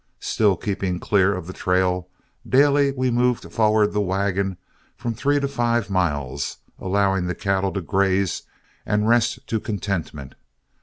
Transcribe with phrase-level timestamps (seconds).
[0.19, 2.07] Still keeping clear of the trail,
[2.49, 4.57] daily we moved forward the wagon
[4.97, 8.41] from three to five miles, allowing the cattle to graze
[8.83, 10.33] and rest to contentment.